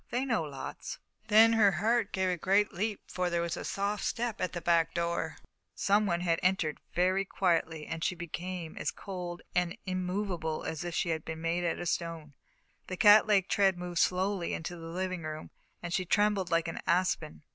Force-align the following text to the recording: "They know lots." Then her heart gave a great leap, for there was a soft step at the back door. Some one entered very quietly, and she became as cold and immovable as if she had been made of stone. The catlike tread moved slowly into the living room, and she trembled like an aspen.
"They 0.09 0.25
know 0.25 0.41
lots." 0.41 0.97
Then 1.27 1.53
her 1.53 1.73
heart 1.73 2.11
gave 2.11 2.29
a 2.29 2.35
great 2.35 2.73
leap, 2.73 3.01
for 3.05 3.29
there 3.29 3.43
was 3.43 3.55
a 3.55 3.63
soft 3.63 4.03
step 4.03 4.41
at 4.41 4.53
the 4.53 4.59
back 4.59 4.95
door. 4.95 5.37
Some 5.75 6.07
one 6.07 6.23
entered 6.23 6.79
very 6.95 7.23
quietly, 7.23 7.85
and 7.85 8.03
she 8.03 8.15
became 8.15 8.75
as 8.79 8.89
cold 8.89 9.43
and 9.53 9.77
immovable 9.85 10.63
as 10.63 10.83
if 10.83 10.95
she 10.95 11.09
had 11.09 11.23
been 11.23 11.41
made 11.41 11.63
of 11.63 11.87
stone. 11.87 12.33
The 12.87 12.97
catlike 12.97 13.47
tread 13.47 13.77
moved 13.77 13.99
slowly 13.99 14.55
into 14.55 14.75
the 14.75 14.87
living 14.87 15.21
room, 15.21 15.51
and 15.83 15.93
she 15.93 16.03
trembled 16.05 16.49
like 16.49 16.67
an 16.67 16.79
aspen. 16.87 17.43